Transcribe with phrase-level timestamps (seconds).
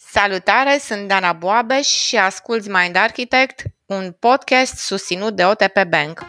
[0.00, 6.26] Salutare, sunt Dana Boabeș și asculți Mind Architect, un podcast susținut de OTP Bank.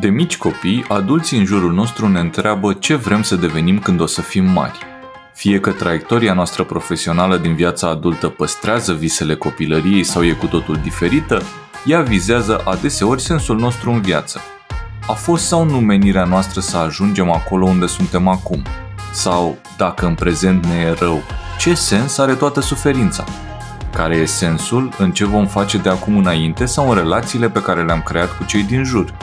[0.00, 4.06] De mici copii, adulții în jurul nostru ne întreabă ce vrem să devenim când o
[4.06, 4.78] să fim mari.
[5.34, 10.76] Fie că traiectoria noastră profesională din viața adultă păstrează visele copilăriei sau e cu totul
[10.76, 11.42] diferită,
[11.84, 14.40] ea vizează adeseori sensul nostru în viață.
[15.06, 18.62] A fost sau nu menirea noastră să ajungem acolo unde suntem acum?
[19.12, 21.22] Sau, dacă în prezent ne e rău,
[21.58, 23.24] ce sens are toată suferința?
[23.92, 27.82] Care e sensul în ce vom face de acum înainte sau în relațiile pe care
[27.84, 29.14] le-am creat cu cei din jur?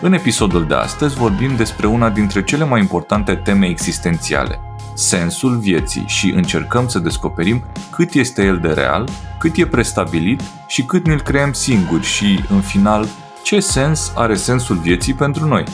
[0.00, 4.60] În episodul de astăzi vorbim despre una dintre cele mai importante teme existențiale,
[4.94, 9.08] sensul vieții și încercăm să descoperim cât este el de real,
[9.40, 13.08] cât e prestabilit și cât ne-l creăm singuri și, în final,
[13.42, 15.64] ce sens are sensul vieții pentru noi.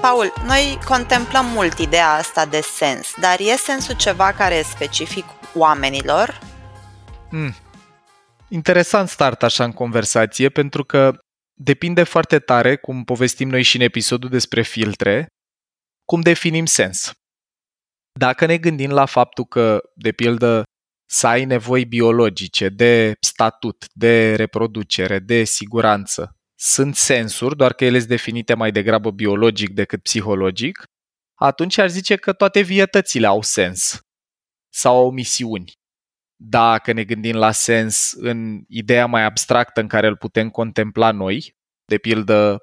[0.00, 5.24] Paul, noi contemplăm mult ideea asta de sens, dar e sensul ceva care e specific
[5.54, 6.38] oamenilor?
[7.28, 7.54] Hmm.
[8.48, 11.18] Interesant start așa în conversație, pentru că
[11.54, 15.26] depinde foarte tare, cum povestim noi și în episodul despre filtre,
[16.04, 17.12] cum definim sens.
[18.18, 20.62] Dacă ne gândim la faptul că, de pildă,
[21.10, 27.98] să ai nevoi biologice, de statut, de reproducere, de siguranță, sunt sensuri, doar că ele
[27.98, 30.84] sunt definite mai degrabă biologic decât psihologic,
[31.34, 34.00] atunci ar zice că toate vietățile au sens
[34.74, 35.72] sau au misiuni.
[36.40, 41.54] Dacă ne gândim la sens în ideea mai abstractă în care îl putem contempla noi,
[41.84, 42.58] de pildă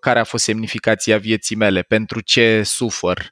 [0.00, 3.28] care a fost semnificația vieții mele, pentru ce sufăr,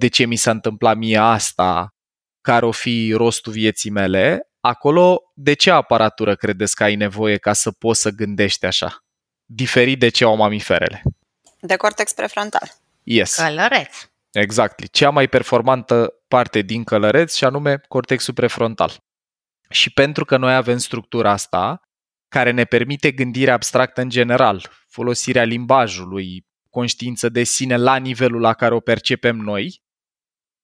[0.00, 1.94] de ce mi s-a întâmplat mie asta,
[2.40, 7.52] care o fi rostul vieții mele, acolo de ce aparatură credeți că ai nevoie ca
[7.52, 9.04] să poți să gândești așa?
[9.44, 11.02] Diferit de ce au mamiferele.
[11.60, 12.70] De cortex prefrontal.
[13.02, 13.34] Yes.
[13.34, 14.08] Călăreț.
[14.32, 14.90] Exact.
[14.90, 18.96] Cea mai performantă parte din călăreț și anume cortexul prefrontal.
[19.70, 21.80] Și pentru că noi avem structura asta,
[22.28, 28.54] care ne permite gândirea abstractă în general, folosirea limbajului, conștiință de sine la nivelul la
[28.54, 29.82] care o percepem noi,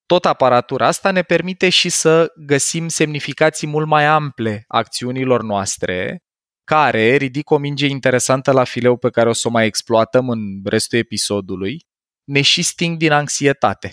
[0.06, 6.18] tot aparatura asta ne permite și să găsim semnificații mult mai ample acțiunilor noastre,
[6.64, 10.40] care ridică o minge interesantă la fileu pe care o să o mai exploatăm în
[10.64, 11.80] restul episodului,
[12.24, 13.90] ne și sting din anxietate.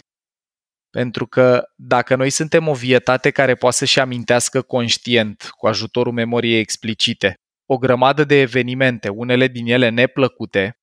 [0.90, 6.59] Pentru că dacă noi suntem o vietate care poate să-și amintească conștient, cu ajutorul memoriei
[6.59, 7.34] explicite,
[7.66, 10.78] o grămadă de evenimente, unele din ele neplăcute,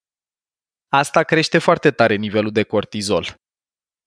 [0.92, 3.39] asta crește foarte tare nivelul de cortizol.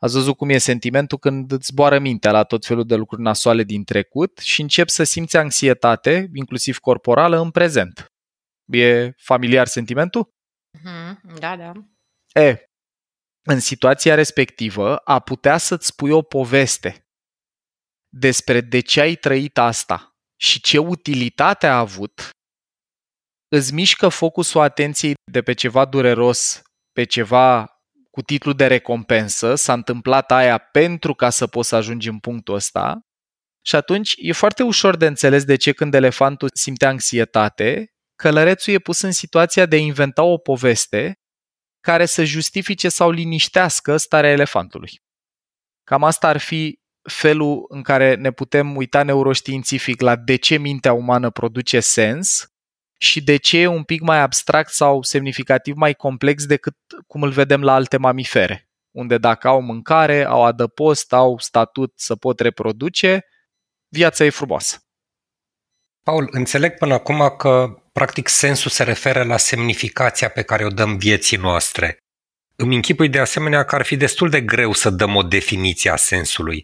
[0.03, 3.64] Ați văzut cum e sentimentul când îți zboară mintea la tot felul de lucruri nasoale
[3.64, 8.06] din trecut și încep să simți anxietate, inclusiv corporală, în prezent.
[8.66, 10.30] E familiar sentimentul?
[10.84, 11.72] Mhm, Da, da.
[12.41, 12.66] E,
[13.50, 17.06] în situația respectivă, a putea să-ți spui o poveste
[18.09, 20.09] despre de ce ai trăit asta
[20.40, 22.30] și ce utilitate a avut,
[23.47, 27.72] îți mișcă focusul atenției de pe ceva dureros, pe ceva
[28.13, 32.56] cu titlu de recompensă, s-a întâmplat aia pentru ca să poți să ajungi în punctul
[32.56, 33.01] ăsta,
[33.66, 38.79] și atunci e foarte ușor de înțeles de ce când elefantul simte anxietate, călărețul e
[38.79, 41.13] pus în situația de a inventa o poveste
[41.79, 45.02] care să justifice sau liniștească starea elefantului.
[45.84, 46.79] Cam asta ar fi
[47.09, 52.47] felul în care ne putem uita neuroștiințific la de ce mintea umană produce sens
[52.98, 56.76] și de ce e un pic mai abstract sau semnificativ mai complex decât
[57.08, 62.16] cum îl vedem la alte mamifere, unde dacă au mâncare, au adăpost, au statut să
[62.16, 63.26] pot reproduce,
[63.88, 64.78] viața e frumoasă.
[66.03, 70.98] Paul, înțeleg până acum că practic sensul se referă la semnificația pe care o dăm
[70.98, 71.98] vieții noastre.
[72.56, 75.96] Îmi închipui de asemenea că ar fi destul de greu să dăm o definiție a
[75.96, 76.64] sensului.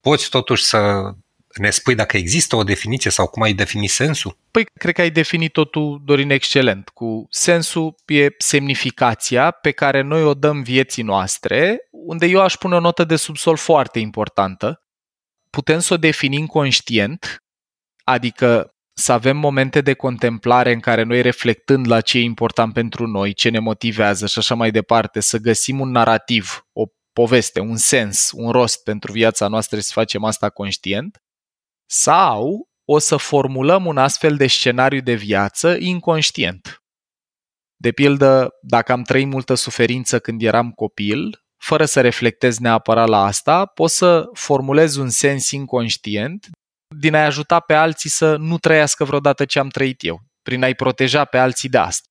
[0.00, 1.10] Poți totuși să
[1.54, 4.36] ne spui dacă există o definiție sau cum ai defini sensul?
[4.50, 6.88] Păi, cred că ai definit totul, Dorin, excelent.
[6.88, 12.74] Cu sensul e semnificația pe care noi o dăm vieții noastre, unde eu aș pune
[12.74, 14.82] o notă de subsol foarte importantă.
[15.50, 17.44] Putem să o definim conștient,
[18.04, 23.06] adică să avem momente de contemplare în care noi reflectând la ce e important pentru
[23.06, 27.76] noi, ce ne motivează și așa mai departe, să găsim un narativ, o poveste, un
[27.76, 31.22] sens, un rost pentru viața noastră și să facem asta conștient,
[31.90, 36.82] sau o să formulăm un astfel de scenariu de viață inconștient.
[37.76, 43.24] De pildă, dacă am trăit multă suferință când eram copil, fără să reflectez neapărat la
[43.24, 46.48] asta, pot să formulez un sens inconștient
[46.96, 50.74] din a ajuta pe alții să nu trăiască vreodată ce am trăit eu, prin a-i
[50.74, 52.08] proteja pe alții de asta.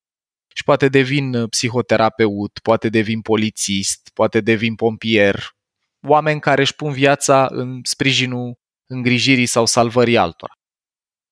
[0.55, 5.49] Și poate devin uh, psihoterapeut, poate devin polițist, poate devin pompier,
[6.07, 10.53] oameni care își pun viața în sprijinul îngrijirii sau salvării altora.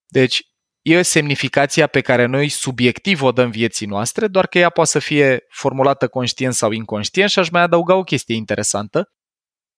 [0.06, 0.42] Deci,
[0.82, 5.00] e semnificația pe care noi subiectiv o dăm vieții noastre, doar că ea poate să
[5.00, 9.12] fie formulată conștient sau inconștient și aș mai adăuga o chestie interesantă,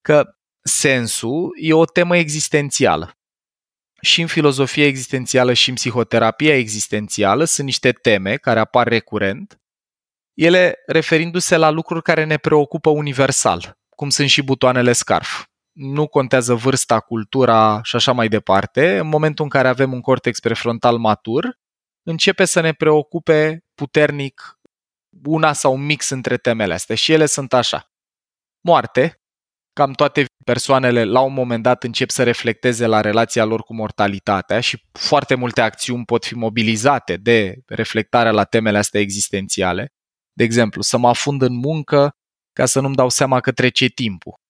[0.01, 0.23] că
[0.63, 3.11] sensul e o temă existențială.
[4.01, 9.61] Și în filozofia existențială și în psihoterapia existențială sunt niște teme care apar recurent,
[10.33, 15.45] ele referindu-se la lucruri care ne preocupă universal, cum sunt și butoanele scarf
[15.77, 20.39] nu contează vârsta, cultura și așa mai departe, în momentul în care avem un cortex
[20.39, 21.59] prefrontal matur,
[22.03, 24.59] începe să ne preocupe puternic
[25.25, 27.91] una sau un mix între temele astea și ele sunt așa.
[28.61, 29.21] Moarte,
[29.73, 34.59] cam toate persoanele la un moment dat încep să reflecteze la relația lor cu mortalitatea
[34.59, 39.93] și foarte multe acțiuni pot fi mobilizate de reflectarea la temele astea existențiale.
[40.33, 42.11] De exemplu, să mă afund în muncă
[42.53, 44.45] ca să nu-mi dau seama că trece timpul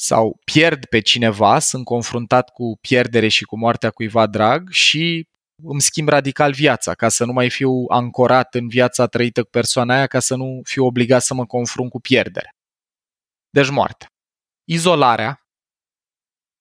[0.00, 5.28] sau pierd pe cineva, sunt confruntat cu pierdere și cu moartea cuiva drag și
[5.62, 9.94] îmi schimb radical viața, ca să nu mai fiu ancorat în viața trăită cu persoana
[9.94, 12.54] aia, ca să nu fiu obligat să mă confrunt cu pierdere.
[13.50, 14.06] Deci moarte.
[14.64, 15.40] Izolarea,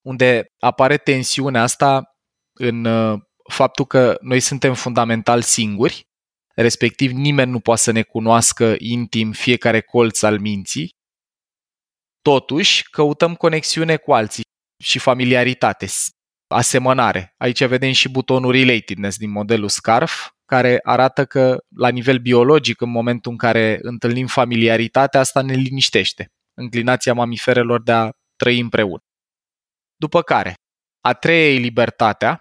[0.02, 2.16] unde apare tensiunea asta
[2.54, 6.08] în uh, faptul că noi suntem fundamental singuri,
[6.56, 10.96] respectiv nimeni nu poate să ne cunoască intim fiecare colț al minții
[12.28, 14.44] Totuși, căutăm conexiune cu alții
[14.84, 15.86] și familiaritate,
[16.48, 17.34] asemănare.
[17.38, 22.90] Aici vedem și butonul relatedness din modelul SCARF, care arată că la nivel biologic, în
[22.90, 26.32] momentul în care întâlnim familiaritatea, asta ne liniștește.
[26.54, 29.04] Înclinația mamiferelor de a trăi împreună.
[29.96, 30.54] După care,
[31.02, 32.40] a treia e libertatea,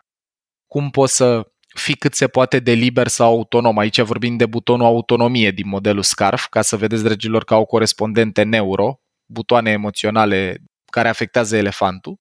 [0.66, 3.78] cum poți să fii cât se poate de liber sau autonom.
[3.78, 8.42] Aici vorbim de butonul autonomie din modelul SCARF, ca să vedeți, dragilor, că au corespondente
[8.42, 10.56] neuro, butoane emoționale
[10.92, 12.16] care afectează elefantul.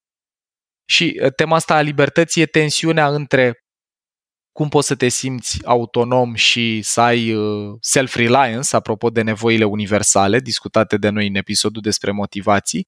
[0.88, 3.60] Și uh, tema asta a libertății e tensiunea între
[4.52, 10.40] cum poți să te simți autonom și să ai uh, self-reliance, apropo de nevoile universale,
[10.40, 12.86] discutate de noi în episodul despre motivații,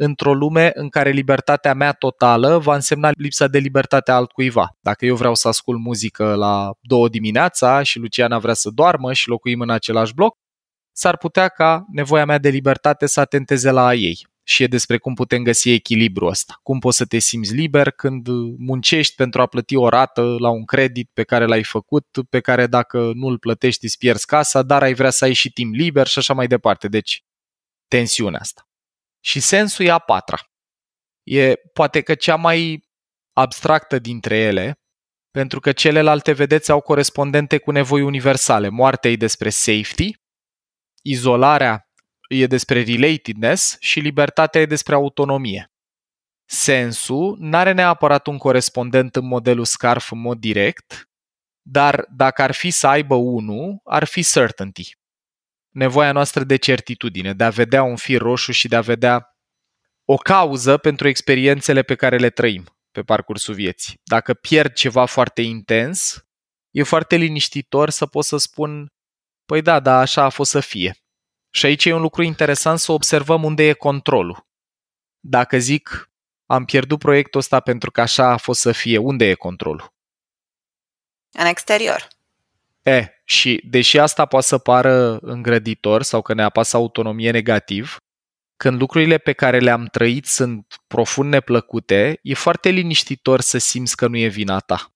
[0.00, 4.68] într-o lume în care libertatea mea totală va însemna lipsa de libertate a altcuiva.
[4.80, 9.28] Dacă eu vreau să ascult muzică la două dimineața și Luciana vrea să doarmă și
[9.28, 10.36] locuim în același bloc,
[10.98, 14.26] s-ar putea ca nevoia mea de libertate să atenteze la a ei.
[14.42, 16.58] Și e despre cum putem găsi echilibrul ăsta.
[16.62, 18.28] Cum poți să te simți liber când
[18.58, 22.66] muncești pentru a plăti o rată la un credit pe care l-ai făcut, pe care
[22.66, 26.06] dacă nu îl plătești îți pierzi casa, dar ai vrea să ai și timp liber
[26.06, 26.88] și așa mai departe.
[26.88, 27.24] Deci,
[27.88, 28.68] tensiunea asta.
[29.20, 30.50] Și sensul e a patra.
[31.22, 32.84] E poate că cea mai
[33.32, 34.80] abstractă dintre ele,
[35.30, 38.68] pentru că celelalte, vedeți, au corespondente cu nevoi universale.
[38.68, 40.10] Moartea e despre safety,
[41.10, 41.88] izolarea
[42.28, 45.72] e despre relatedness și libertatea e despre autonomie.
[46.44, 51.08] Sensul n-are neapărat un corespondent în modelul SCARF în mod direct,
[51.62, 54.90] dar dacă ar fi să aibă unul, ar fi certainty.
[55.68, 59.36] Nevoia noastră de certitudine, de a vedea un fir roșu și de a vedea
[60.04, 64.00] o cauză pentru experiențele pe care le trăim pe parcursul vieții.
[64.04, 66.22] Dacă pierd ceva foarte intens,
[66.70, 68.92] e foarte liniștitor să pot să spun
[69.48, 70.96] Păi da, dar așa a fost să fie.
[71.50, 74.46] Și aici e un lucru interesant să observăm unde e controlul.
[75.20, 76.10] Dacă zic,
[76.46, 79.92] am pierdut proiectul ăsta pentru că așa a fost să fie, unde e controlul?
[81.38, 82.08] În exterior.
[82.82, 87.96] E, și deși asta poate să pară îngrăditor sau că ne apasă autonomie negativ,
[88.56, 94.06] când lucrurile pe care le-am trăit sunt profund neplăcute, e foarte liniștitor să simți că
[94.06, 94.92] nu e vina ta.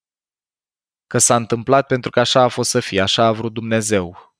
[1.06, 4.31] Că s-a întâmplat pentru că așa a fost să fie, așa a vrut Dumnezeu,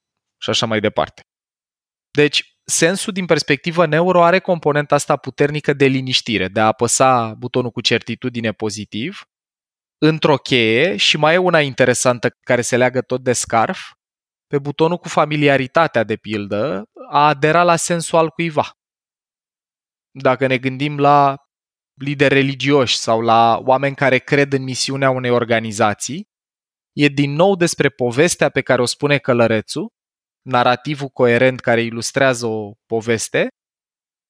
[0.43, 1.23] și așa mai departe.
[2.11, 7.71] Deci, sensul din perspectivă neuro are componenta asta puternică de liniștire, de a apăsa butonul
[7.71, 9.23] cu certitudine pozitiv
[9.99, 13.81] într-o cheie și mai e una interesantă care se leagă tot de scarf,
[14.47, 18.71] pe butonul cu familiaritatea de pildă, a adera la sensul al cuiva.
[20.11, 21.37] Dacă ne gândim la
[21.95, 26.29] lideri religioși sau la oameni care cred în misiunea unei organizații,
[26.93, 29.93] e din nou despre povestea pe care o spune călărețul
[30.43, 33.49] narativul coerent care ilustrează o poveste,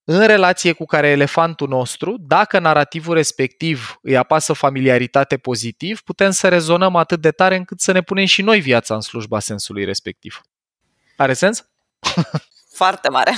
[0.04, 6.49] în relație cu care elefantul nostru, dacă narativul respectiv îi apasă familiaritate pozitiv, putem să
[6.49, 10.40] rezonăm atât de tare încât să ne punem și noi viața în slujba sensului respectiv.
[11.16, 11.64] Are sens?
[12.78, 13.33] Foarte mare.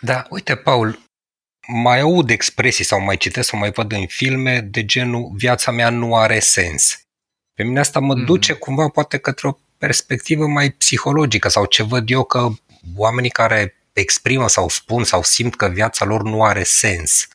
[0.00, 0.98] Da, uite, Paul,
[1.66, 5.90] mai aud expresii sau mai citesc sau mai văd în filme de genul viața mea
[5.90, 7.00] nu are sens.
[7.54, 8.24] Pe mine asta mă mm.
[8.24, 12.48] duce cumva poate către o perspectivă mai psihologică sau ce văd eu că
[12.96, 17.28] oamenii care exprimă sau spun sau simt că viața lor nu are sens.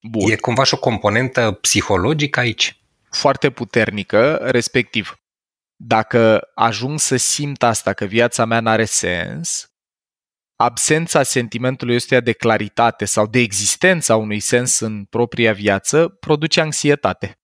[0.00, 0.30] Bun.
[0.30, 2.82] E cumva și o componentă psihologică aici?
[3.10, 5.20] Foarte puternică, respectiv.
[5.76, 9.70] Dacă ajung să simt asta, că viața mea nu are sens,
[10.56, 17.38] absența sentimentului ăstuia de claritate sau de existența unui sens în propria viață produce anxietate.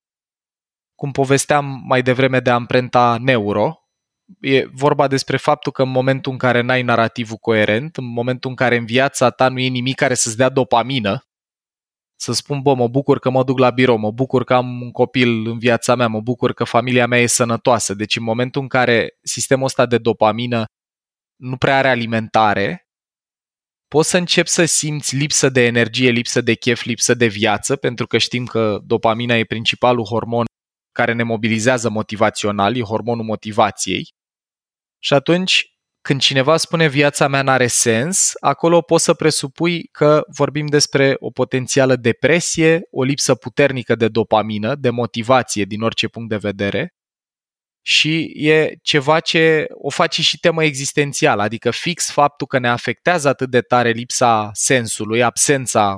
[0.95, 3.84] Cum povesteam mai devreme de amprenta neuro,
[4.39, 8.55] e vorba despre faptul că în momentul în care n-ai narativul coerent, în momentul în
[8.55, 11.25] care în viața ta nu e nimic care să-ți dea dopamină,
[12.15, 14.91] să spun, bă, mă bucur că mă duc la birou, mă bucur că am un
[14.91, 17.93] copil în viața mea, mă bucur că familia mea e sănătoasă.
[17.93, 20.65] Deci în momentul în care sistemul ăsta de dopamină
[21.35, 22.87] nu prea are alimentare,
[23.87, 28.07] poți să începi să simți lipsă de energie, lipsă de chef, lipsă de viață, pentru
[28.07, 30.45] că știm că dopamina e principalul hormon
[30.91, 34.14] care ne mobilizează motivațional, e hormonul motivației.
[35.05, 35.65] Și atunci,
[36.01, 41.29] când cineva spune viața mea n-are sens, acolo poți să presupui că vorbim despre o
[41.29, 46.93] potențială depresie, o lipsă puternică de dopamină, de motivație din orice punct de vedere,
[47.81, 53.27] și e ceva ce o face și temă existențială, adică fix faptul că ne afectează
[53.27, 55.97] atât de tare lipsa sensului, absența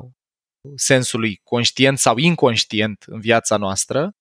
[0.76, 4.12] sensului conștient sau inconștient în viața noastră,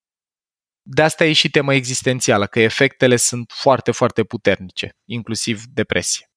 [0.88, 6.30] de asta e și tema existențială, că efectele sunt foarte, foarte puternice, inclusiv depresie.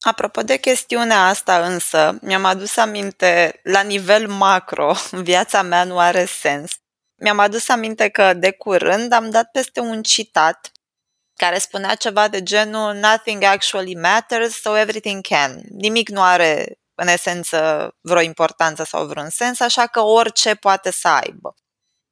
[0.00, 4.94] Apropo de chestiunea asta însă, mi-am adus aminte, la nivel macro,
[5.30, 6.72] viața mea nu are sens.
[7.20, 10.72] Mi-am adus aminte că de curând am dat peste un citat
[11.34, 15.60] care spunea ceva de genul Nothing actually matters, so everything can.
[15.68, 21.08] Nimic nu are în esență vreo importanță sau vreun sens, așa că orice poate să
[21.08, 21.54] aibă.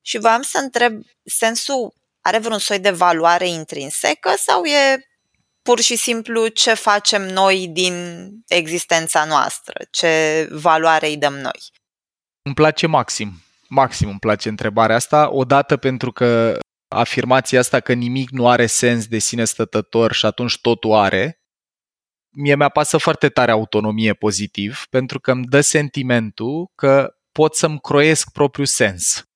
[0.00, 5.04] Și v-am să întreb, sensul are vreun soi de valoare intrinsecă sau e
[5.62, 7.94] pur și simplu ce facem noi din
[8.48, 11.60] existența noastră, ce valoare îi dăm noi?
[12.42, 13.42] Îmi place maxim.
[13.68, 19.06] Maxim îmi place întrebarea asta, odată pentru că afirmația asta că nimic nu are sens
[19.06, 21.40] de sine stătător și atunci totul are,
[22.36, 27.80] mie mi-a pasă foarte tare autonomie pozitiv, pentru că îmi dă sentimentul că pot să-mi
[27.80, 29.29] croiesc propriul sens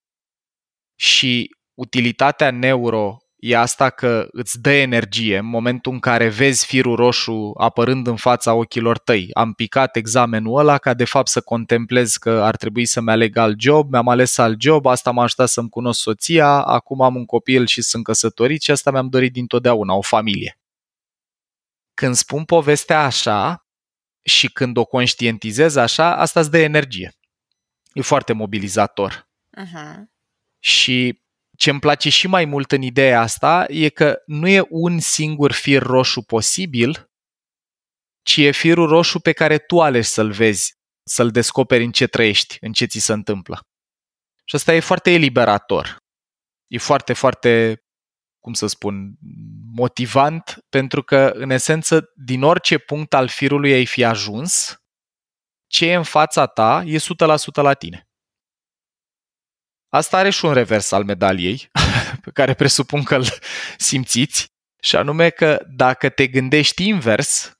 [0.94, 6.96] și utilitatea neuro e asta că îți dă energie în momentul în care vezi firul
[6.96, 9.28] roșu apărând în fața ochilor tăi.
[9.32, 13.60] Am picat examenul ăla ca de fapt să contemplez că ar trebui să-mi aleg alt
[13.60, 17.66] job, mi-am ales alt job, asta m-a ajutat să-mi cunosc soția, acum am un copil
[17.66, 20.58] și sunt căsătorit și asta mi-am dorit dintotdeauna, o familie.
[21.94, 23.66] Când spun povestea așa
[24.22, 27.12] și când o conștientizez așa, asta îți dă energie.
[27.92, 29.28] E foarte mobilizator.
[29.60, 30.13] Uh-huh.
[30.64, 31.22] Și
[31.56, 35.52] ce îmi place și mai mult în ideea asta e că nu e un singur
[35.52, 37.10] fir roșu posibil,
[38.22, 40.72] ci e firul roșu pe care tu alegi să-l vezi,
[41.08, 43.60] să-l descoperi în ce trăiești, în ce ți se întâmplă.
[44.44, 45.96] Și asta e foarte eliberator.
[46.66, 47.82] E foarte, foarte,
[48.40, 49.16] cum să spun,
[49.74, 54.76] motivant, pentru că, în esență, din orice punct al firului ai fi ajuns,
[55.66, 57.02] ce e în fața ta e 100%
[57.54, 58.08] la tine.
[59.94, 61.70] Asta are și un revers al medaliei,
[62.20, 63.24] pe care presupun că îl
[63.76, 64.46] simțiți,
[64.82, 67.52] și anume că dacă te gândești invers,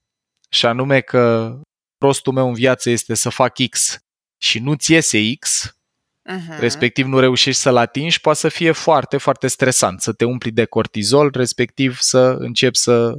[0.48, 1.54] și anume că
[1.98, 3.98] rostul meu în viață este să fac X
[4.38, 6.58] și nu-ți iese X, uh-huh.
[6.58, 10.64] respectiv nu reușești să-l atingi, poate să fie foarte, foarte stresant, să te umpli de
[10.64, 13.14] cortizol, respectiv să începi să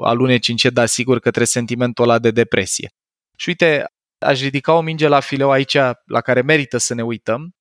[0.00, 2.88] aluneci încet, dar sigur către sentimentul ăla de depresie.
[3.36, 3.84] Și uite,
[4.18, 7.52] aș ridica o minge la fileu aici la care merită să ne uităm,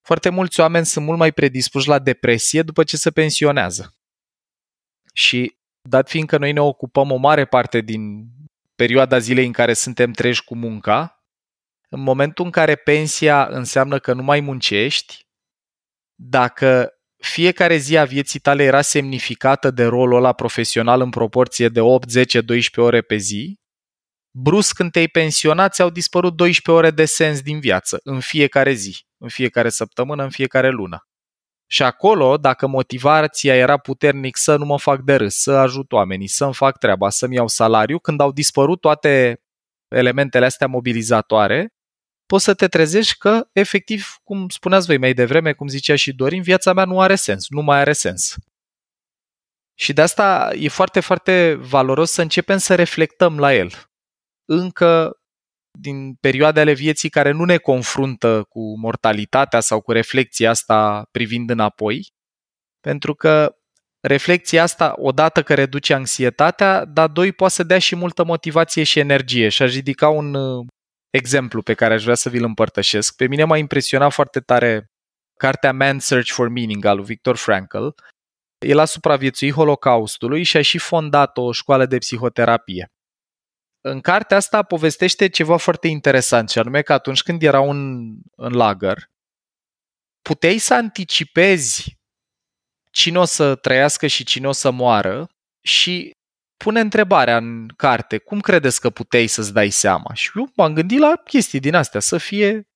[0.00, 3.94] foarte mulți oameni sunt mult mai predispuși la depresie după ce se pensionează.
[5.14, 5.56] Și
[5.88, 8.26] dat fiindcă noi ne ocupăm o mare parte din
[8.74, 11.24] perioada zilei în care suntem treji cu munca,
[11.88, 15.26] în momentul în care pensia înseamnă că nu mai muncești,
[16.14, 21.80] dacă fiecare zi a vieții tale era semnificată de rolul ăla profesional în proporție de
[21.80, 23.58] 8, 10, 12 ore pe zi,
[24.38, 29.04] brusc când te-ai pensionat, ți-au dispărut 12 ore de sens din viață, în fiecare zi,
[29.20, 31.04] în fiecare săptămână, în fiecare lună.
[31.66, 36.26] Și acolo, dacă motivația era puternic să nu mă fac de râs, să ajut oamenii,
[36.26, 39.42] să-mi fac treaba, să-mi iau salariu, când au dispărut toate
[39.88, 41.74] elementele astea mobilizatoare,
[42.26, 46.42] poți să te trezești că, efectiv, cum spuneați voi mai devreme, cum zicea și Dorin,
[46.42, 48.34] viața mea nu are sens, nu mai are sens.
[49.74, 53.70] Și de asta e foarte, foarte valoros să începem să reflectăm la el
[54.44, 55.19] încă
[55.80, 61.50] din perioade ale vieții care nu ne confruntă cu mortalitatea sau cu reflexia asta privind
[61.50, 62.12] înapoi,
[62.80, 63.54] pentru că
[64.00, 68.98] reflexia asta, odată că reduce anxietatea, dar doi, poate să dea și multă motivație și
[68.98, 69.48] energie.
[69.48, 70.66] Și aș ridica un uh,
[71.10, 73.16] exemplu pe care aș vrea să vi-l împărtășesc.
[73.16, 74.86] Pe mine m-a impresionat foarte tare
[75.38, 77.86] cartea Man's Search for Meaning al lui Viktor Frankl.
[78.66, 82.86] El a supraviețuit Holocaustului și a și fondat o școală de psihoterapie.
[83.80, 88.52] În cartea asta povestește ceva foarte interesant, și anume că atunci când era un, în
[88.52, 89.10] lagăr,
[90.22, 91.98] puteai să anticipezi
[92.90, 96.16] cine o să trăiască și cine o să moară și
[96.56, 100.14] pune întrebarea în carte, cum credeți că puteai să-ți dai seama?
[100.14, 102.68] Și eu m-am gândit la chestii din astea, să fie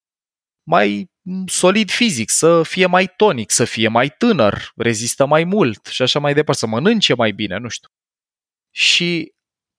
[0.62, 1.10] mai
[1.46, 6.18] solid fizic, să fie mai tonic, să fie mai tânăr, rezistă mai mult și așa
[6.18, 7.88] mai departe, să mănânce mai bine, nu știu.
[8.70, 9.33] Și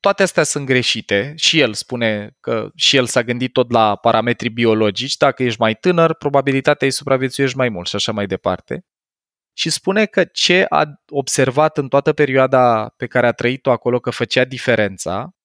[0.05, 4.49] toate astea sunt greșite și el spune că și el s-a gândit tot la parametri
[4.49, 8.85] biologici, dacă ești mai tânăr, probabilitatea e supraviețuiești mai mult și așa mai departe.
[9.53, 14.09] Și spune că ce a observat în toată perioada pe care a trăit-o acolo că
[14.09, 15.35] făcea diferența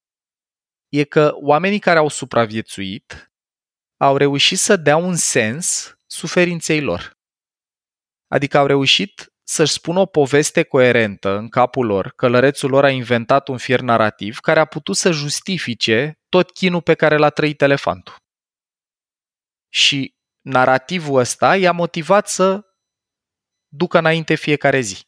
[0.88, 3.32] e că oamenii care au supraviețuit
[3.96, 7.18] au reușit să dea un sens suferinței lor.
[8.26, 13.48] Adică au reușit să-și spună o poveste coerentă în capul lor, călărețul lor a inventat
[13.48, 18.16] un fir narrativ care a putut să justifice tot chinul pe care l-a trăit elefantul.
[19.68, 22.60] Și narativul ăsta i-a motivat să
[23.68, 25.02] ducă înainte fiecare zi,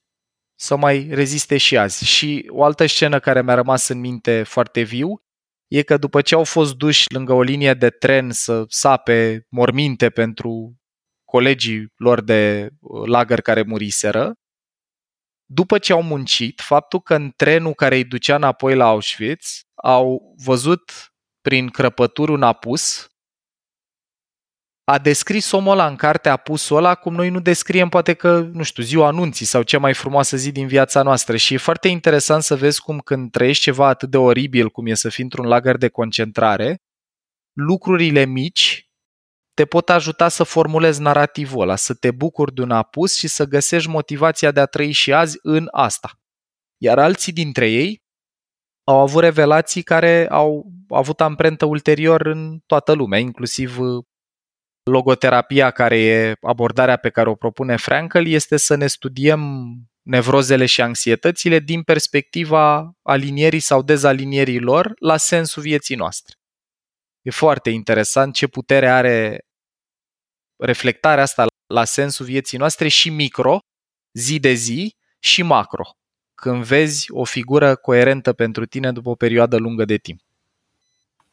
[0.54, 2.04] să mai reziste și azi.
[2.04, 5.22] Și o altă scenă care mi-a rămas în minte foarte viu
[5.66, 10.10] e că după ce au fost duși lângă o linie de tren să sape morminte
[10.10, 10.81] pentru
[11.32, 14.34] colegii lor de uh, lagăr care muriseră,
[15.44, 20.34] după ce au muncit, faptul că în trenul care îi ducea înapoi la Auschwitz au
[20.44, 23.06] văzut prin crăpături un apus,
[24.84, 28.62] a descris omul ăla în carte apusul ăla cum noi nu descriem poate că, nu
[28.62, 31.36] știu, ziua anunții sau cea mai frumoasă zi din viața noastră.
[31.36, 34.94] Și e foarte interesant să vezi cum când trăiești ceva atât de oribil cum e
[34.94, 36.82] să fii într-un lagăr de concentrare,
[37.52, 38.81] lucrurile mici
[39.62, 43.44] te pot ajuta să formulezi narativul ăla, să te bucuri de un apus și să
[43.44, 46.10] găsești motivația de a trăi și azi în asta.
[46.76, 48.02] Iar alții dintre ei
[48.84, 54.04] au avut revelații care au avut amprentă ulterior în toată lumea, inclusiv uh,
[54.90, 59.42] logoterapia, care e abordarea pe care o propune Frankl, este să ne studiem
[60.02, 66.36] nevrozele și anxietățile din perspectiva alinierii sau dezalinierii lor la sensul vieții noastre.
[67.20, 69.46] E foarte interesant ce putere are
[70.64, 73.58] reflectarea asta la sensul vieții noastre și micro,
[74.12, 75.84] zi de zi, și macro,
[76.34, 80.20] când vezi o figură coerentă pentru tine după o perioadă lungă de timp.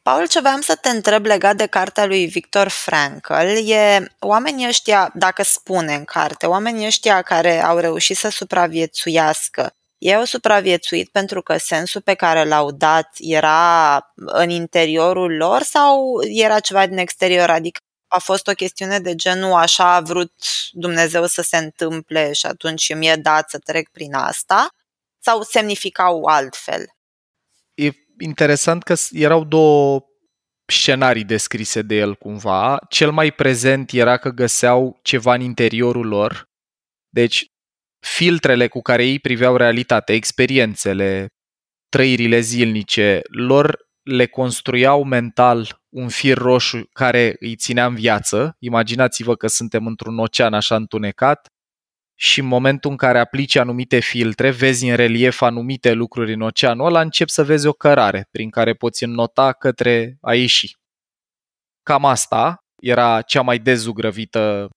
[0.02, 3.34] Paul, ce vreau să te întreb legat de cartea lui Victor Frankl
[3.66, 10.16] e oamenii ăștia, dacă spune în carte, oamenii ăștia care au reușit să supraviețuiască, ei
[10.16, 16.60] au supraviețuit pentru că sensul pe care l-au dat era în interiorul lor sau era
[16.60, 17.50] ceva din exterior?
[17.50, 17.80] Adică
[18.10, 20.34] a fost o chestiune de genul așa a vrut
[20.72, 24.70] Dumnezeu să se întâmple și atunci mi-e dat să trec prin asta?
[25.20, 26.86] Sau semnificau altfel?
[27.74, 30.02] E interesant că erau două
[30.66, 32.80] scenarii descrise de el cumva.
[32.90, 36.50] Cel mai prezent era că găseau ceva în interiorul lor.
[37.10, 37.46] Deci
[38.00, 41.28] filtrele cu care ei priveau realitatea, experiențele,
[41.90, 48.56] trăirile zilnice, lor le construiau mental un fir roșu care îi ținea în viață.
[48.60, 51.48] Imaginați-vă că suntem într-un ocean așa întunecat
[52.22, 56.86] și în momentul în care aplici anumite filtre, vezi în relief anumite lucruri în oceanul
[56.86, 60.76] ăla, începi să vezi o cărare prin care poți înnota către a ieși.
[61.84, 64.70] Cam asta era cea mai dezugrăvită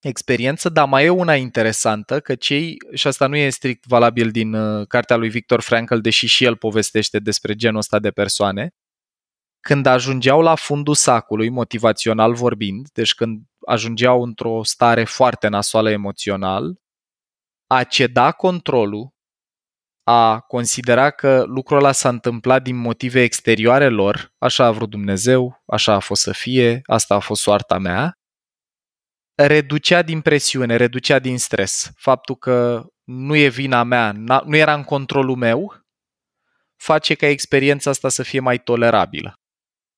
[0.00, 4.54] experiență, dar mai e una interesantă, că cei, și asta nu e strict valabil din
[4.54, 8.70] uh, cartea lui Victor Frankl, deși și el povestește despre genul ăsta de persoane,
[9.60, 16.80] când ajungeau la fundul sacului, motivațional vorbind, deci când ajungeau într-o stare foarte nasoală emoțional,
[17.66, 19.14] a ceda controlul,
[20.02, 25.62] a considera că lucrul ăla s-a întâmplat din motive exterioare lor, așa a vrut Dumnezeu,
[25.66, 28.18] așa a fost să fie, asta a fost soarta mea,
[29.34, 31.90] reducea din presiune, reducea din stres.
[31.96, 34.12] Faptul că nu e vina mea,
[34.44, 35.84] nu era în controlul meu,
[36.76, 39.39] face ca experiența asta să fie mai tolerabilă.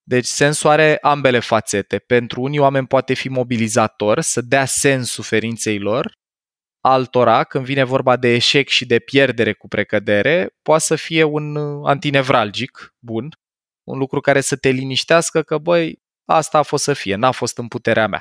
[0.02, 1.98] Deci sensul are ambele fațete.
[1.98, 6.20] Pentru unii oameni poate fi mobilizator, să dea sens suferinței lor,
[6.80, 11.56] altora, când vine vorba de eșec și de pierdere cu precădere, poate să fie un
[11.86, 13.28] antinevralgic bun,
[13.88, 17.58] un lucru care să te liniștească că, băi, asta a fost să fie, n-a fost
[17.58, 18.20] în puterea mea.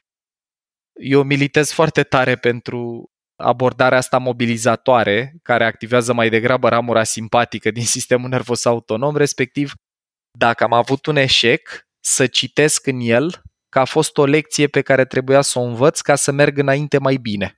[1.00, 7.86] Eu militez foarte tare pentru abordarea asta mobilizatoare, care activează mai degrabă ramura simpatică din
[7.86, 9.74] sistemul nervos autonom, respectiv
[10.38, 14.82] dacă am avut un eșec, să citesc în el că a fost o lecție pe
[14.82, 17.56] care trebuia să o învăț ca să merg înainte mai bine.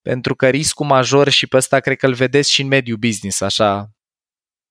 [0.00, 3.40] Pentru că riscul major și pe ăsta cred că îl vedeți și în mediul business,
[3.40, 3.90] așa,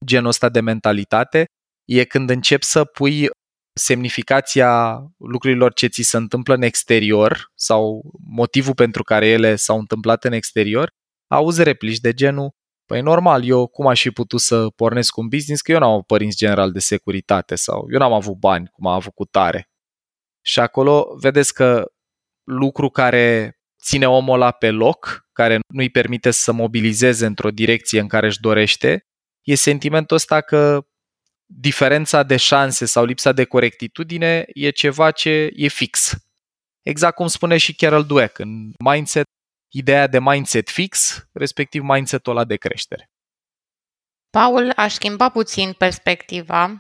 [0.06, 1.46] genul ăsta de mentalitate,
[1.86, 3.30] e când încep să pui
[3.80, 10.24] semnificația lucrurilor ce ți se întâmplă în exterior sau motivul pentru care ele s-au întâmplat
[10.24, 10.90] în exterior,
[11.32, 12.52] auzi replici de genul
[12.90, 16.06] Păi normal, eu cum aș fi putut să pornesc un business, că eu n-am avut
[16.06, 19.70] părinți general de securitate sau eu n-am avut bani, cum a avut cu tare.
[20.42, 21.92] Și acolo vedeți că
[22.44, 28.08] lucru care ține omul ăla pe loc, care nu-i permite să mobilizeze într-o direcție în
[28.08, 29.08] care își dorește,
[29.42, 30.88] e sentimentul ăsta că
[31.46, 36.14] diferența de șanse sau lipsa de corectitudine e ceva ce e fix.
[36.82, 39.26] Exact cum spune și Carol Dweck în Mindset,
[39.70, 43.10] ideea de mindset fix, respectiv mindset-ul ăla de creștere.
[44.30, 46.78] Paul, aș schimba puțin perspectiva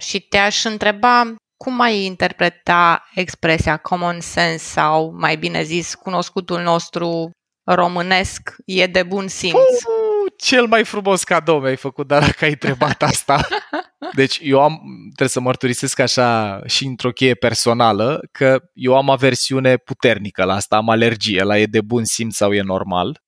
[0.00, 7.30] și te-aș întreba cum ai interpreta expresia common sense sau, mai bine zis, cunoscutul nostru
[7.66, 9.82] românesc e de bun simț?
[10.36, 13.46] Uh, cel mai frumos cadou mi-ai făcut, dar dacă ai întrebat asta.
[14.14, 19.76] Deci eu am, trebuie să mărturisesc așa și într-o cheie personală, că eu am aversiune
[19.76, 23.24] puternică la asta, am alergie la e de bun simț sau e normal.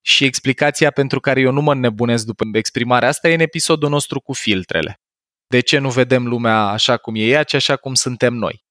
[0.00, 4.20] Și explicația pentru care eu nu mă nebunesc după exprimarea asta e în episodul nostru
[4.20, 5.00] cu filtrele.
[5.46, 8.65] De ce nu vedem lumea așa cum e ea, ci așa cum suntem noi?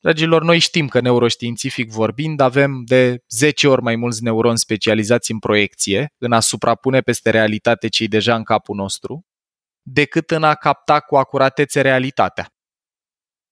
[0.00, 5.38] Dragilor, noi știm că neuroștiințific vorbind avem de 10 ori mai mulți neuroni specializați în
[5.38, 9.26] proiecție, în a suprapune peste realitate cei deja în capul nostru,
[9.82, 12.46] decât în a capta cu acuratețe realitatea.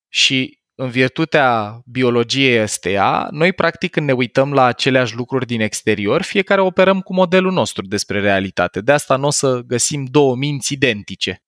[0.09, 6.23] Și în virtutea biologiei ăsteia, noi practic când ne uităm la aceleași lucruri din exterior,
[6.23, 8.81] fiecare operăm cu modelul nostru despre realitate.
[8.81, 11.43] De asta nu o să găsim două minți identice.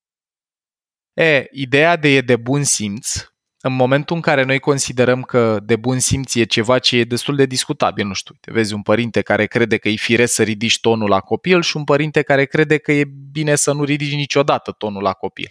[1.12, 3.28] E, ideea de e de bun simț
[3.61, 7.37] în momentul în care noi considerăm că de bun simț e ceva ce e destul
[7.37, 10.81] de discutabil, nu știu, te vezi un părinte care crede că e firesc să ridici
[10.81, 14.73] tonul la copil și un părinte care crede că e bine să nu ridici niciodată
[14.73, 15.51] tonul la copil.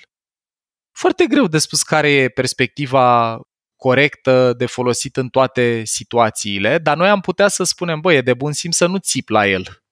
[0.92, 3.40] Foarte greu de spus care e perspectiva
[3.76, 8.34] corectă de folosit în toate situațiile, dar noi am putea să spunem, băi, e de
[8.34, 9.84] bun simț să nu țip la el,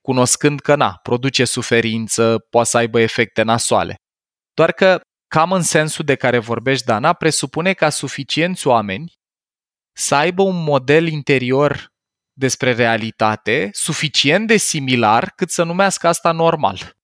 [0.00, 3.94] cunoscând că, na, produce suferință, poate să aibă efecte nasoale.
[4.54, 9.18] Doar că cam în sensul de care vorbești, Dana, presupune ca suficienți oameni
[9.92, 11.92] să aibă un model interior
[12.32, 16.96] despre realitate suficient de similar cât să numească asta normal.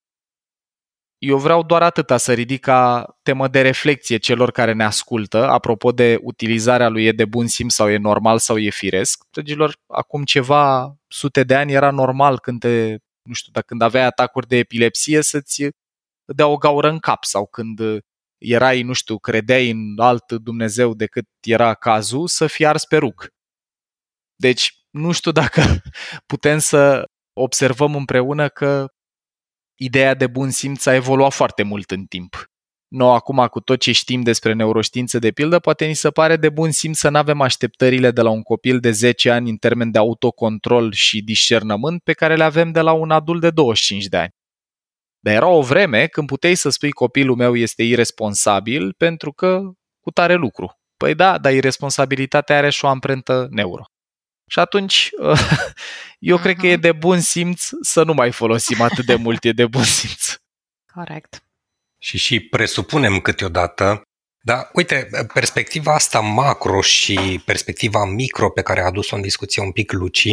[1.18, 5.92] Eu vreau doar atâta să ridic ca temă de reflexie celor care ne ascultă, apropo
[5.92, 9.24] de utilizarea lui e de bun simț sau e normal sau e firesc.
[9.30, 14.04] Dragilor, acum ceva sute de ani era normal când te, nu știu, dacă când aveai
[14.04, 15.68] atacuri de epilepsie să-ți
[16.24, 17.80] dea o gaură în cap sau când
[18.38, 23.28] erai, nu știu, credeai în alt Dumnezeu decât era cazul, să fii ars pe rug.
[24.36, 25.62] Deci, nu știu dacă
[26.32, 28.86] putem să observăm împreună că
[29.78, 32.50] ideea de bun simț a evoluat foarte mult în timp.
[32.88, 36.48] Noi acum cu tot ce știm despre neuroștiință de pildă, poate ni se pare de
[36.48, 39.90] bun simț să nu avem așteptările de la un copil de 10 ani în termen
[39.90, 44.16] de autocontrol și discernământ pe care le avem de la un adult de 25 de
[44.16, 44.30] ani.
[45.26, 49.60] Dar era o vreme când puteai să spui copilul meu este irresponsabil pentru că
[50.00, 50.78] cu tare lucru.
[50.96, 53.84] Păi da, dar irresponsabilitatea are și o amprentă neuro.
[54.50, 55.10] Și atunci,
[56.18, 56.42] eu uh-huh.
[56.42, 56.80] cred că e mhm.
[56.80, 60.34] de bun simț să nu mai folosim atât de mult, e de bun simț.
[60.94, 61.44] Corect.
[61.98, 64.02] Și și presupunem câteodată,
[64.40, 69.72] dar uite, perspectiva asta macro și perspectiva micro pe care a adus-o în discuție un
[69.72, 70.28] pic Luci,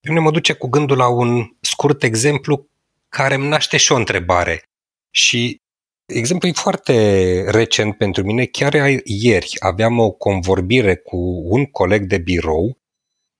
[0.00, 2.68] pe mine mă duce cu gândul la un scurt exemplu
[3.08, 4.62] care îmi naște și o întrebare.
[5.10, 5.60] Și
[6.06, 8.44] exemplu e foarte recent pentru mine.
[8.44, 12.78] Chiar ieri aveam o convorbire cu un coleg de birou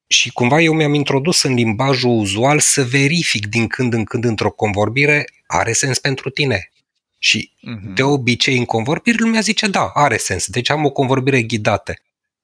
[0.07, 4.50] și cumva eu mi-am introdus în limbajul uzual să verific din când în când într-o
[4.50, 6.70] convorbire are sens pentru tine.
[7.18, 7.94] Și uh-huh.
[7.94, 11.94] de obicei în convorbiri lumea zice da, are sens, deci am o convorbire ghidată.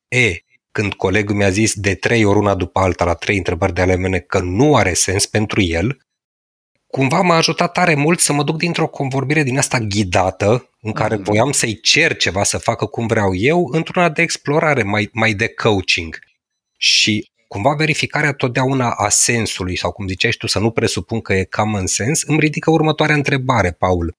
[0.09, 0.39] E,
[0.73, 3.97] când colegul mi-a zis de trei ori una după alta la trei întrebări de ale
[3.97, 6.04] mele că nu are sens pentru el,
[6.95, 11.17] cumva m-a ajutat tare mult să mă duc dintr-o convorbire din asta ghidată, în care
[11.17, 11.23] mm.
[11.23, 15.49] voiam să-i cer ceva să facă cum vreau eu, într-una de explorare, mai, mai de
[15.49, 16.19] coaching.
[16.77, 21.45] Și cumva verificarea totdeauna a sensului, sau cum ziceai tu, să nu presupun că e
[21.45, 24.17] common sens, îmi ridică următoarea întrebare, Paul.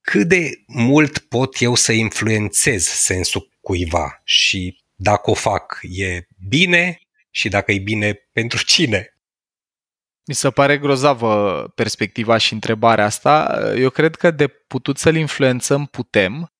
[0.00, 7.00] Cât de mult pot eu să influențez sensul cuiva și dacă o fac e bine
[7.30, 9.15] și dacă e bine pentru cine.
[10.28, 13.60] Mi se pare grozavă perspectiva și întrebarea asta.
[13.76, 16.50] Eu cred că de putut să-l influențăm putem,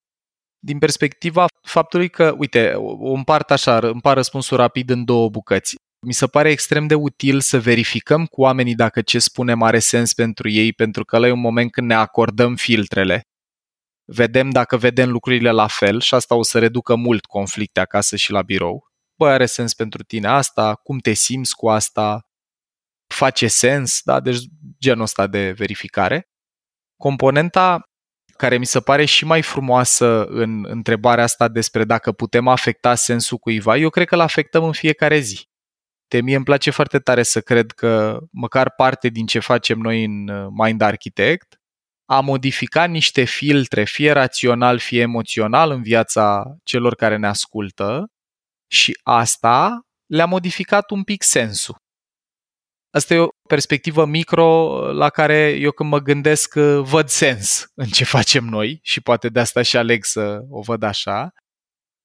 [0.59, 5.75] din perspectiva faptului că, uite, o împart așa, împart răspunsul rapid în două bucăți.
[6.07, 10.13] Mi se pare extrem de util să verificăm cu oamenii dacă ce spunem are sens
[10.13, 13.21] pentru ei, pentru că ăla e un moment când ne acordăm filtrele.
[14.05, 18.31] Vedem dacă vedem lucrurile la fel și asta o să reducă mult conflicte acasă și
[18.31, 18.87] la birou.
[19.19, 20.75] Bă, are sens pentru tine asta?
[20.75, 22.29] Cum te simți cu asta?
[23.07, 24.01] Face sens?
[24.05, 24.21] Da?
[24.21, 24.39] Deci
[24.81, 26.29] genul ăsta de verificare.
[26.97, 27.89] Componenta
[28.37, 33.39] care mi se pare și mai frumoasă în întrebarea asta despre dacă putem afecta sensul
[33.39, 35.49] cuiva, eu cred că îl afectăm în fiecare zi.
[36.09, 40.05] De mie îmi place foarte tare să cred că măcar parte din ce facem noi
[40.05, 41.61] în uh, Mind Architect
[42.09, 48.11] a modificat niște filtre, fie rațional, fie emoțional, în viața celor care ne ascultă
[48.71, 51.77] și asta le-a modificat un pic sensul.
[52.97, 57.87] Asta e o perspectivă micro la care eu când mă gândesc uh, văd sens în
[57.87, 61.33] ce facem noi și poate de asta și aleg să o văd așa.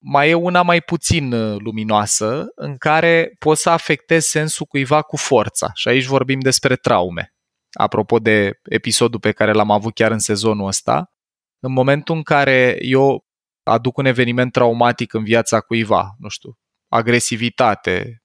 [0.04, 5.16] Mai e una mai puțin uh, luminoasă în care poți să afectezi sensul cuiva cu
[5.16, 7.34] forța și aici vorbim despre traume.
[7.72, 11.12] Apropo de episodul pe care l-am avut chiar în sezonul ăsta,
[11.60, 13.26] în momentul în care eu
[13.64, 16.54] aduc un eveniment traumatic în viața cuiva, nu știu,
[16.92, 18.21] agresivitate,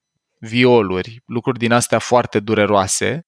[0.46, 3.26] violuri, lucruri din astea foarte dureroase,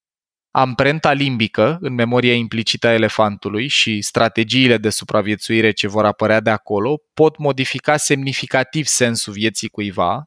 [0.50, 6.50] amprenta limbică în memoria implicită a elefantului și strategiile de supraviețuire ce vor apărea de
[6.50, 10.24] acolo pot modifica semnificativ sensul vieții cuiva,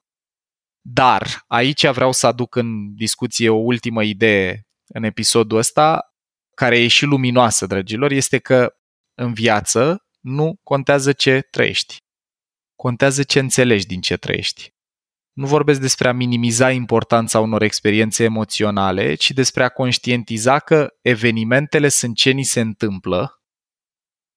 [0.82, 6.14] dar aici vreau să aduc în discuție o ultimă idee în episodul ăsta,
[6.56, 8.74] care e și luminoasă, dragilor, este că
[9.14, 11.98] în viață nu contează ce trăiești.
[12.76, 14.70] Contează ce înțelegi din ce trăiești.
[15.34, 21.88] Nu vorbesc despre a minimiza importanța unor experiențe emoționale, ci despre a conștientiza că evenimentele
[21.88, 23.42] sunt ce ni se întâmplă,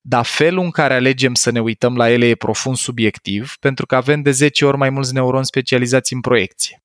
[0.00, 3.96] dar felul în care alegem să ne uităm la ele e profund subiectiv, pentru că
[3.96, 6.84] avem de 10 ori mai mulți neuroni specializați în proiecție.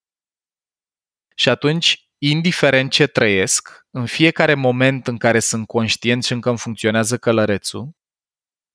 [1.36, 6.58] Și atunci, indiferent ce trăiesc, în fiecare moment în care sunt conștient și încă îmi
[6.58, 7.92] funcționează călărețul,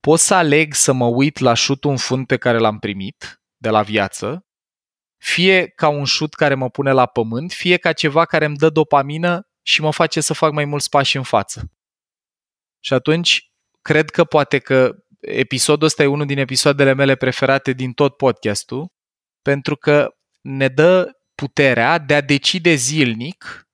[0.01, 3.69] pot să aleg să mă uit la șutul în fund pe care l-am primit de
[3.69, 4.47] la viață
[5.25, 8.71] fie ca un șut care mă pune la pământ, fie ca ceva care îmi dă
[8.71, 11.71] dopamină și mă face să fac mai mulți pași în față.
[12.81, 13.51] Și atunci,
[13.83, 18.87] cred că poate că episodul ăsta e unul din episoadele mele preferate din tot podcastul,
[19.43, 20.09] pentru că
[20.41, 23.69] ne dă puterea de a decide zilnic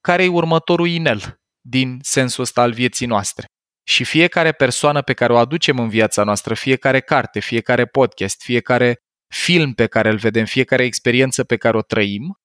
[0.00, 3.46] care e următorul inel din sensul ăsta al vieții noastre.
[3.86, 8.98] Și fiecare persoană pe care o aducem în viața noastră, fiecare carte, fiecare podcast, fiecare
[9.28, 12.38] film pe care îl vedem, fiecare experiență pe care o trăim,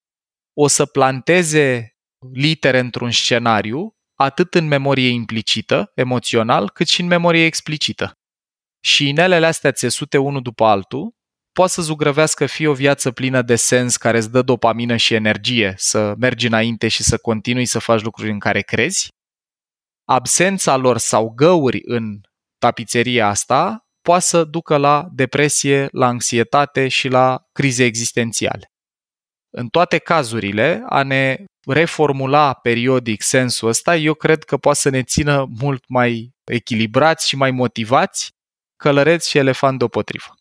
[0.54, 1.94] o să planteze
[2.34, 8.12] litere într-un scenariu, atât în memorie implicită, emoțional, cât și în memorie explicită.
[8.86, 11.18] Și inelele astea țesute unul după altul
[11.52, 15.74] poate să zugrăvească fie o viață plină de sens care îți dă dopamină și energie
[15.78, 19.08] să mergi înainte și să continui să faci lucruri în care crezi.
[20.06, 22.22] Absența lor sau găuri în
[22.58, 28.72] tapiseria asta poate să ducă la depresie, la anxietate și la crize existențiale.
[29.50, 35.04] În toate cazurile, a ne reformula periodic sensul ăsta, eu cred că poate să ne
[35.04, 38.30] țină mult mai echilibrați și mai motivați,
[38.76, 40.34] călăreți și elefant deopotrivă.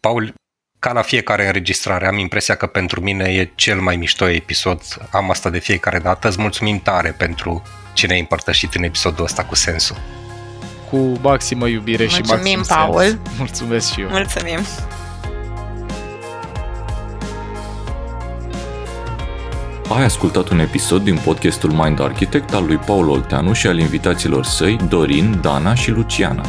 [0.00, 0.34] Paul,
[0.78, 4.82] ca la fiecare înregistrare, am impresia că pentru mine e cel mai mișto episod.
[5.10, 6.28] Am asta de fiecare dată.
[6.28, 10.21] Îți mulțumim tare pentru ce ne-ai împărtășit în episodul ăsta cu sensul
[10.92, 13.00] cu maximă iubire Mulțumim, și maxim Paul.
[13.00, 13.18] sens.
[13.38, 14.08] Mulțumesc și eu.
[14.10, 14.58] Mulțumim!
[19.96, 24.44] Ai ascultat un episod din podcastul Mind Architect al lui Paul Olteanu și al invitaților
[24.44, 26.44] săi Dorin, Dana și Luciana.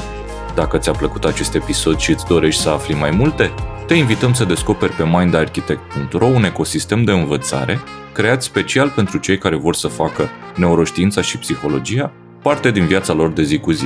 [0.55, 3.53] Dacă ți-a plăcut acest episod și îți dorești să afli mai multe,
[3.87, 7.79] te invităm să descoperi pe mindarchitect.ro un ecosistem de învățare
[8.13, 13.31] creat special pentru cei care vor să facă neuroștiința și psihologia parte din viața lor
[13.31, 13.85] de zi cu zi.